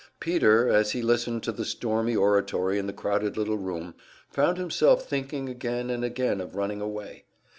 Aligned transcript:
Peter, 0.19 0.67
as 0.67 0.93
he 0.93 1.01
listened 1.03 1.43
to 1.43 1.51
the 1.51 1.63
stormy 1.63 2.15
oratory 2.15 2.79
in 2.79 2.87
the 2.87 2.91
crowded 2.91 3.37
little 3.37 3.59
room, 3.59 3.93
found 4.31 4.57
himself 4.57 5.05
thinking 5.05 5.47
again 5.47 5.91
and 5.91 6.03
again 6.03 6.41
of 6.41 6.55
running 6.55 6.81
away. 6.81 7.25